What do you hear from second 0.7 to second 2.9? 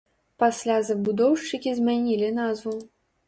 забудоўшчыкі змянілі назву.